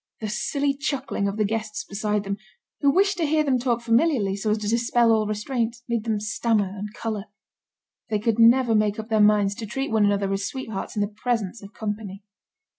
[0.19, 2.37] The silly chuckling of the guests beside them,
[2.79, 6.19] who wished to hear them talk familiarly, so as to dispel all restraint, made them
[6.19, 7.25] stammer and colour.
[8.09, 11.07] They could never make up their minds to treat one another as sweethearts in the
[11.07, 12.23] presence of company.